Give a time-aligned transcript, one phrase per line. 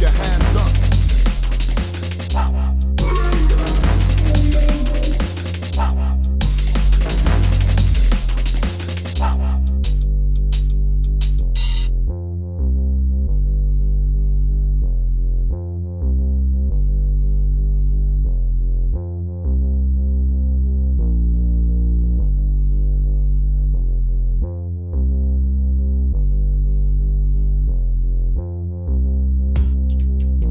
[0.00, 0.56] your hands
[2.34, 2.79] up.